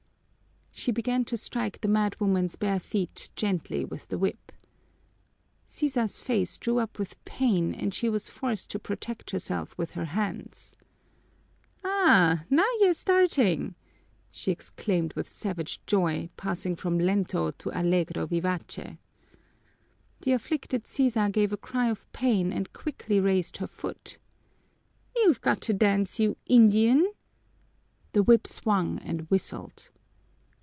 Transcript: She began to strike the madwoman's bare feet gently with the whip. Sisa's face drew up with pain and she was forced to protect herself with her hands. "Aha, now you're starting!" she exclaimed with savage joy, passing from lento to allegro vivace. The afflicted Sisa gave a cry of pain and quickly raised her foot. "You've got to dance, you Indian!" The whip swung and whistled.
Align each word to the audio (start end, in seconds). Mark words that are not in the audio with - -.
She 0.73 0.91
began 0.91 1.25
to 1.25 1.37
strike 1.37 1.81
the 1.81 1.87
madwoman's 1.87 2.55
bare 2.55 2.79
feet 2.79 3.29
gently 3.35 3.85
with 3.85 4.07
the 4.07 4.17
whip. 4.17 4.51
Sisa's 5.67 6.17
face 6.17 6.57
drew 6.57 6.79
up 6.79 6.97
with 6.97 7.23
pain 7.23 7.75
and 7.75 7.93
she 7.93 8.09
was 8.09 8.29
forced 8.29 8.71
to 8.71 8.79
protect 8.79 9.29
herself 9.29 9.77
with 9.77 9.91
her 9.91 10.05
hands. 10.05 10.73
"Aha, 11.83 12.45
now 12.49 12.65
you're 12.79 12.95
starting!" 12.95 13.75
she 14.31 14.49
exclaimed 14.49 15.13
with 15.13 15.29
savage 15.29 15.85
joy, 15.85 16.31
passing 16.35 16.75
from 16.75 16.97
lento 16.97 17.51
to 17.51 17.69
allegro 17.79 18.25
vivace. 18.25 18.97
The 20.21 20.31
afflicted 20.31 20.87
Sisa 20.87 21.29
gave 21.31 21.53
a 21.53 21.57
cry 21.57 21.89
of 21.91 22.11
pain 22.11 22.51
and 22.51 22.73
quickly 22.73 23.19
raised 23.19 23.57
her 23.57 23.67
foot. 23.67 24.17
"You've 25.15 25.41
got 25.41 25.61
to 25.63 25.73
dance, 25.73 26.19
you 26.19 26.37
Indian!" 26.47 27.11
The 28.13 28.23
whip 28.23 28.47
swung 28.47 28.97
and 28.99 29.29
whistled. 29.29 29.91